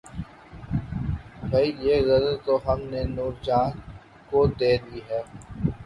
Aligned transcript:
بھئی 1.49 1.67
یہ 1.81 1.95
غزل 2.07 2.35
تو 2.45 2.53
ہم 2.65 2.79
نے 2.91 3.01
نور 3.15 3.31
جہاں 3.45 3.69
کو 4.29 4.39
دے 4.59 4.71
دی 4.83 4.99
ہے 5.09 5.21